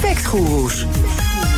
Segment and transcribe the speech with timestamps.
[0.00, 0.86] Factgoeroes.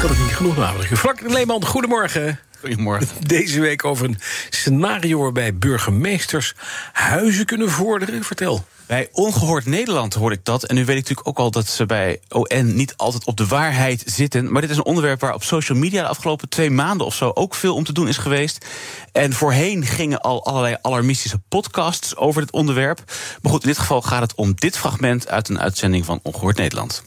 [0.00, 0.96] Kan het niet genoeg namelijk.
[0.96, 2.38] Frank Leeman, goedemorgen.
[2.60, 3.09] Goedemorgen.
[3.20, 4.18] Deze week over een
[4.51, 6.55] scenario waarbij burgemeesters
[6.92, 8.24] huizen kunnen vorderen.
[8.24, 8.65] Vertel.
[8.87, 10.65] Bij Ongehoord Nederland hoorde ik dat.
[10.65, 13.46] En nu weet ik natuurlijk ook al dat ze bij ON niet altijd op de
[13.46, 14.52] waarheid zitten.
[14.52, 17.30] Maar dit is een onderwerp waar op social media de afgelopen twee maanden of zo
[17.34, 18.66] ook veel om te doen is geweest.
[19.12, 23.02] En voorheen gingen al allerlei alarmistische podcasts over dit onderwerp.
[23.43, 26.56] Maar goed, in dit geval gaat het om dit fragment uit een uitzending van Ongehoord
[26.56, 27.02] Nederland.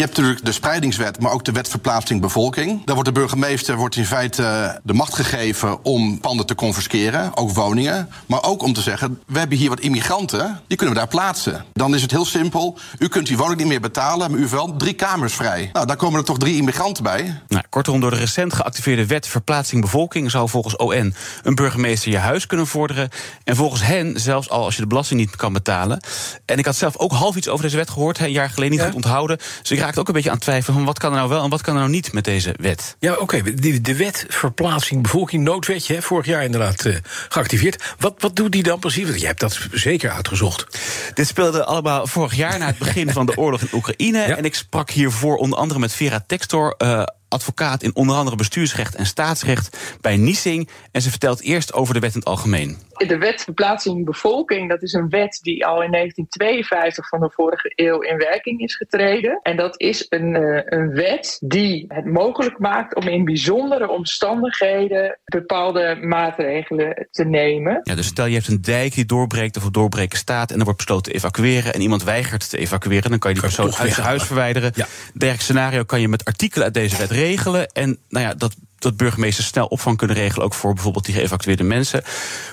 [0.00, 2.84] Je hebt natuurlijk de spreidingswet, maar ook de wet verplaatsing bevolking.
[2.84, 7.50] Daar wordt de burgemeester wordt in feite de macht gegeven om panden te confisceren, ook
[7.50, 8.08] woningen.
[8.26, 11.64] Maar ook om te zeggen, we hebben hier wat immigranten, die kunnen we daar plaatsen.
[11.72, 14.52] Dan is het heel simpel, u kunt die woning niet meer betalen, maar u heeft
[14.52, 15.70] wel drie kamers vrij.
[15.72, 17.40] Nou, daar komen er toch drie immigranten bij.
[17.48, 20.30] Nou, kortom, door de recent geactiveerde wet verplaatsing bevolking...
[20.30, 23.08] zou volgens ON een burgemeester je huis kunnen vorderen.
[23.44, 26.00] En volgens hen zelfs al als je de belasting niet kan betalen.
[26.44, 28.84] En ik had zelf ook half iets over deze wet gehoord, een jaar geleden niet
[28.84, 29.38] goed onthouden.
[29.60, 31.44] Dus ik raakte ook een beetje aan het twijfelen van wat kan er nou wel
[31.44, 32.96] en wat kan er nou niet met deze wet.
[32.98, 33.42] Ja, oké.
[33.42, 36.96] De, de wet verplaatsing bevolking, noodwetje, hè, vorig jaar inderdaad uh,
[37.28, 37.94] geactiveerd.
[37.98, 39.04] Wat, wat doet die dan precies?
[39.04, 40.78] Want jij hebt dat zeker uitgezocht.
[41.14, 44.18] Dit speelde allemaal vorig jaar na het begin van de oorlog in Oekraïne.
[44.18, 44.36] Ja.
[44.36, 46.74] En ik sprak hiervoor onder andere met Vera Textor.
[46.78, 50.68] Uh, advocaat in onder andere bestuursrecht en staatsrecht bij Niesing.
[50.92, 52.76] En ze vertelt eerst over de wet in het algemeen.
[53.06, 57.72] De wet verplaatsing bevolking, dat is een wet die al in 1952 van de vorige
[57.74, 59.40] eeuw in werking is getreden.
[59.42, 65.18] En dat is een, uh, een wet die het mogelijk maakt om in bijzondere omstandigheden
[65.24, 67.80] bepaalde maatregelen te nemen.
[67.82, 70.78] Ja, dus stel je hebt een dijk die doorbreekt of doorbreken staat en er wordt
[70.78, 74.06] besloten te evacueren en iemand weigert te evacueren, dan kan je die persoon uit zijn
[74.06, 74.72] huis verwijderen.
[74.74, 74.86] Ja.
[75.12, 77.66] Dergelijk scenario kan je met artikelen uit deze wet regelen.
[77.66, 81.62] En nou ja, dat dat burgemeesters snel opvang kunnen regelen, ook voor bijvoorbeeld die geëvacueerde
[81.62, 82.00] mensen.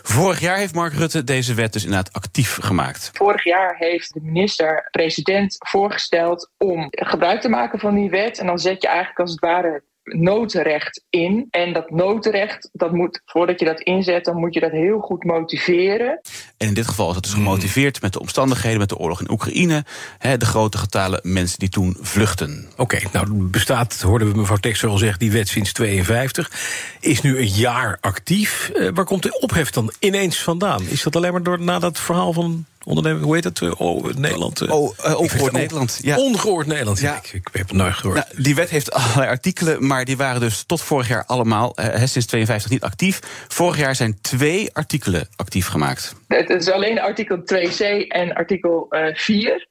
[0.03, 3.11] Vorig jaar heeft Mark Rutte deze wet dus inderdaad actief gemaakt.
[3.13, 8.39] Vorig jaar heeft de minister-president voorgesteld om gebruik te maken van die wet.
[8.39, 11.47] En dan zet je eigenlijk als het ware noodrecht in.
[11.49, 15.23] En dat noodrecht, dat moet, voordat je dat inzet, dan moet je dat heel goed
[15.23, 16.19] motiveren.
[16.57, 19.31] En in dit geval is dat dus gemotiveerd met de omstandigheden, met de oorlog in
[19.31, 19.85] Oekraïne.
[20.17, 22.65] Hè, de grote getalen mensen die toen vluchten.
[22.71, 26.51] Oké, okay, nou bestaat, hoorden we mevrouw Texter al zeggen, die wet sinds 52.
[26.99, 28.71] Is nu een jaar actief.
[28.75, 30.83] Uh, waar komt de ophef dan ineens vandaan?
[30.89, 33.77] Is dat alleen maar door na dat verhaal van onderneming, hoe heet het?
[33.77, 34.69] Oh, Nederland.
[34.69, 35.99] Oh, uh, ongehoord Nederland.
[36.01, 36.17] Ja.
[36.17, 37.15] Ongehoord Nederland, ja.
[37.15, 38.17] Ik, ik, heb het nooit gehoord.
[38.17, 41.85] Nou, die wet heeft allerlei artikelen, maar die waren dus tot vorig jaar allemaal, uh,
[42.05, 43.19] sinds 52 niet actief.
[43.47, 46.15] Vorig jaar zijn twee artikelen actief gemaakt.
[46.27, 49.67] Het is alleen artikel 2c en artikel uh, 4.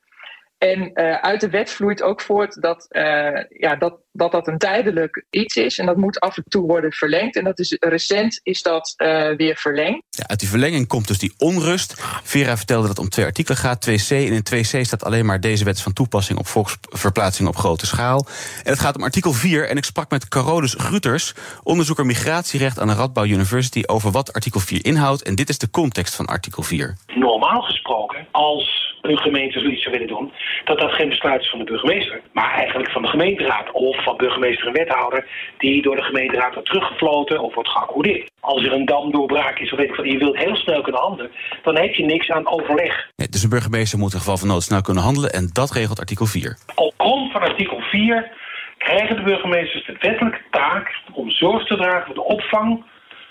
[0.58, 4.58] En uh, uit de wet vloeit ook voort dat, uh, ja, dat, dat dat een
[4.58, 5.78] tijdelijk iets is.
[5.78, 7.36] En dat moet af en toe worden verlengd.
[7.36, 10.02] En dat is recent is dat uh, weer verlengd.
[10.10, 11.94] Ja, uit die verlenging komt dus die onrust.
[12.22, 14.08] Vera vertelde dat het om twee artikelen gaat, 2c.
[14.08, 18.26] En in 2c staat alleen maar deze wet van toepassing op volksverplaatsing op grote schaal.
[18.64, 19.68] En het gaat om artikel 4.
[19.68, 24.60] En ik sprak met Carolus Gruters, onderzoeker migratierecht aan de Radboud University, over wat artikel
[24.60, 25.22] 4 inhoudt.
[25.22, 26.96] En dit is de context van artikel 4.
[27.06, 30.32] Normaal gesproken, als een gemeente zoiets zou willen doen,
[30.64, 34.16] dat dat geen besluit is van de burgemeester, maar eigenlijk van de gemeenteraad of van
[34.16, 35.26] burgemeester en wethouder,
[35.58, 38.30] die door de gemeenteraad wordt teruggefloten of wordt geaccordeerd.
[38.40, 41.30] Als er een damdoorbraak is, of weet ik wat, je wilt heel snel kunnen handelen,
[41.62, 43.10] dan heb je niks aan overleg.
[43.16, 46.00] Nee, dus een burgemeester moet in geval van nood snel kunnen handelen en dat regelt
[46.00, 46.58] artikel 4.
[46.74, 48.30] Op grond van artikel 4
[48.78, 52.84] krijgen de burgemeesters de wettelijke taak om zorg te dragen voor de opvang,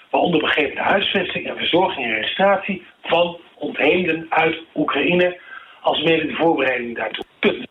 [0.09, 5.39] waaronder begrepen de huisvesting en verzorging en registratie van ontheemden uit Oekraïne
[5.85, 7.23] als mede de voorbereiding daartoe.
[7.39, 7.67] Punt.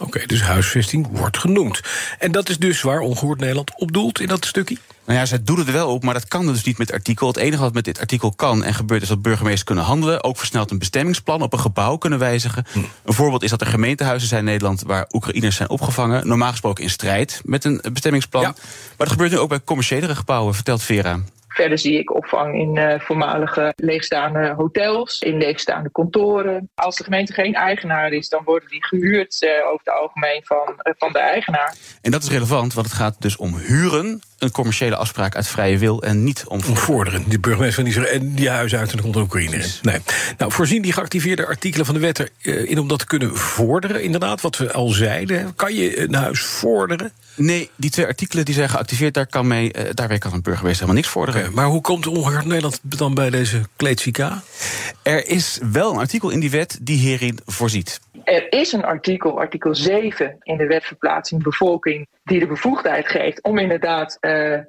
[0.00, 1.80] Oké, okay, dus huisvesting wordt genoemd.
[2.18, 4.76] En dat is dus waar Ongehoord Nederland op doelt in dat stukje?
[5.06, 7.26] Nou ja, zij doen het wel op, maar dat kan dus niet met artikel.
[7.26, 10.24] Het enige wat met dit artikel kan en gebeurt is dat burgemeesters kunnen handelen.
[10.24, 12.64] Ook versneld een bestemmingsplan op een gebouw kunnen wijzigen.
[12.72, 12.78] Hm.
[13.04, 16.28] Een voorbeeld is dat er gemeentehuizen zijn in Nederland waar Oekraïners zijn opgevangen.
[16.28, 18.42] Normaal gesproken in strijd met een bestemmingsplan.
[18.42, 18.54] Ja.
[18.96, 21.20] Maar dat gebeurt nu ook bij commerciële gebouwen, vertelt Vera.
[21.48, 26.70] Verder zie ik opvang in uh, voormalige leegstaande hotels, in leegstaande kantoren.
[26.74, 30.68] Als de gemeente geen eigenaar is, dan worden die gehuurd uh, over het algemeen van,
[30.68, 31.74] uh, van de eigenaar.
[32.02, 35.78] En dat is relevant, want het gaat dus om huren een commerciële afspraak uit vrije
[35.78, 37.24] wil en niet om vorderen.
[37.28, 39.70] Die burgemeester van Israël en die huizen uit en dan komt er Oekraïne in.
[39.82, 39.98] Nee.
[40.38, 44.40] Nou, voorzien die geactiveerde artikelen van de wet erin om dat te kunnen vorderen, inderdaad,
[44.40, 45.54] wat we al zeiden.
[45.54, 47.12] Kan je een huis vorderen?
[47.34, 50.80] Nee, die twee artikelen die zijn geactiveerd, daar kan mee, uh, daarbij kan een burgemeester
[50.80, 51.40] helemaal niks vorderen.
[51.40, 54.42] Okay, maar hoe komt Ongeaard Nederland dan bij deze kleedsika?
[55.02, 58.00] Er is wel een artikel in die wet die hierin voorziet.
[58.24, 63.42] Er is een artikel, artikel 7 in de wet verplaatsing bevolking, die de bevoegdheid geeft
[63.42, 64.18] om inderdaad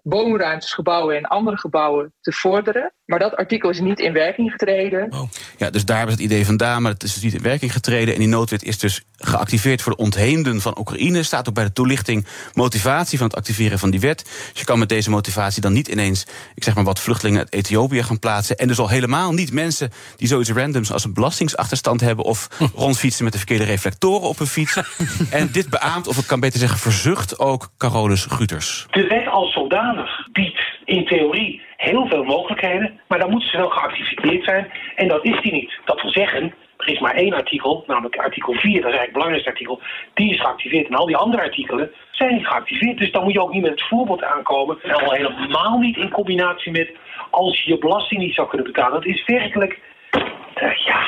[0.03, 2.93] woonruimtes, gebouwen en andere gebouwen te vorderen.
[3.09, 5.13] Maar dat artikel is niet in werking getreden.
[5.13, 5.21] Oh.
[5.57, 7.71] Ja, dus daar hebben ze het idee vandaan, maar het is dus niet in werking
[7.71, 8.13] getreden.
[8.13, 11.23] En die noodwet is dus geactiveerd voor de ontheemden van Oekraïne.
[11.23, 14.23] Staat ook bij de toelichting motivatie van het activeren van die wet.
[14.23, 16.25] Dus je kan met deze motivatie dan niet ineens,
[16.55, 18.57] ik zeg maar wat, vluchtelingen uit Ethiopië gaan plaatsen.
[18.57, 23.23] En dus al helemaal niet mensen die zoiets randoms als een belastingsachterstand hebben of rondfietsen
[23.23, 24.81] met de verkeerde reflectoren op hun fiets.
[25.29, 28.87] en dit beaamt, of ik kan beter zeggen verzucht, ook Carolus Guters.
[28.91, 33.69] De wet als zodanig biedt in theorie heel veel mogelijkheden, maar dan moeten ze wel
[33.69, 34.71] geactiveerd zijn.
[34.95, 35.79] En dat is die niet.
[35.85, 39.13] Dat wil zeggen, er is maar één artikel, namelijk artikel 4, dat is eigenlijk het
[39.13, 39.81] belangrijkste artikel,
[40.13, 40.87] die is geactiveerd.
[40.87, 42.97] En al die andere artikelen zijn niet geactiveerd.
[42.97, 44.77] Dus dan moet je ook niet met het voorbeeld aankomen.
[44.83, 46.91] En al helemaal niet in combinatie met
[47.29, 48.93] als je je belasting niet zou kunnen betalen.
[48.93, 49.79] Dat is werkelijk,
[50.61, 51.07] uh, ja,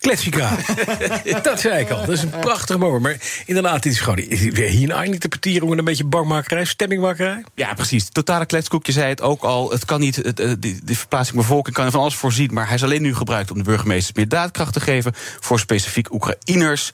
[0.00, 0.56] Kletsika.
[1.42, 2.00] dat zei ik al.
[2.00, 3.02] Dat is een prachtig moment.
[3.02, 3.16] Maar
[3.46, 7.44] inderdaad, het is gewoon hier niet de petierung een beetje bangmakerij, stemmingmakerij.
[7.54, 8.08] Ja, precies.
[8.08, 8.86] Totale kletskoek.
[8.86, 9.70] Je zei het ook al.
[9.70, 12.50] Het kan niet, het, uh, die, die verplaatsing bevolking kan van alles voorzien.
[12.52, 15.12] Maar hij is alleen nu gebruikt om de burgemeesters meer daadkracht te geven.
[15.40, 16.90] Voor specifiek Oekraïners.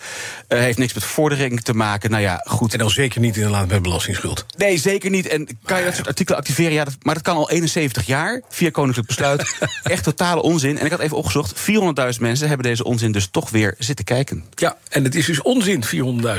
[0.48, 2.10] Uh, heeft niks met vordering te maken.
[2.10, 2.72] Nou ja, goed.
[2.72, 4.46] En dan zeker niet inderdaad met belastingsschuld.
[4.56, 5.28] Nee, zeker niet.
[5.28, 6.72] En kan je dat soort artikelen activeren?
[6.72, 8.42] Ja, dat, maar dat kan al 71 jaar.
[8.48, 9.58] Via koninklijk besluit.
[9.82, 10.78] Echt totale onzin.
[10.78, 11.54] En ik had even opgezocht.
[11.54, 14.44] 400.000 mensen hebben deze onzin dus toch weer zitten kijken.
[14.54, 15.84] Ja, en het is dus onzin,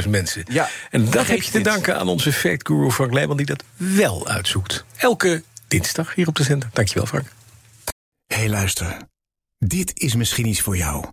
[0.03, 0.43] 400.000 mensen.
[0.47, 3.37] Ja, en dat heb je te danken aan onze fact-guru Frank Leijman...
[3.37, 4.85] die dat wel uitzoekt.
[4.95, 6.69] Elke dinsdag hier op de zender.
[6.73, 7.31] Dankjewel, Frank.
[8.27, 8.97] Hé, hey, luister.
[9.57, 11.05] Dit is misschien iets voor jou.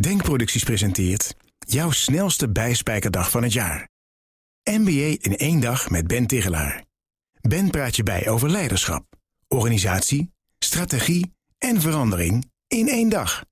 [0.00, 1.34] Denkproducties presenteert...
[1.58, 3.88] jouw snelste bijspijkerdag van het jaar.
[4.70, 6.84] MBA in één dag met Ben Tigelaar.
[7.40, 9.04] Ben praat je bij over leiderschap,
[9.48, 13.44] organisatie, strategie en verandering in één dag.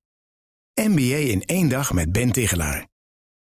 [0.89, 2.89] MBA in één dag met Ben Tigelaar.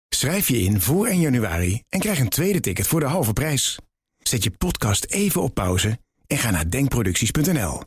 [0.08, 3.78] Schrijf je in voor 1 januari en krijg een tweede ticket voor de halve prijs.
[4.19, 7.82] Zet je podcast even op pauze en ga naar denkproducties.nl.